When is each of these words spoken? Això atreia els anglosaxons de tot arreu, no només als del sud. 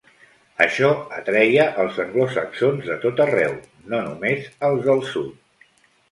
Això 0.63 0.87
atreia 1.17 1.65
els 1.83 1.99
anglosaxons 2.03 2.87
de 2.91 2.95
tot 3.03 3.21
arreu, 3.25 3.53
no 3.91 3.99
només 4.07 4.49
als 4.69 4.81
del 4.89 5.05
sud. 5.11 5.69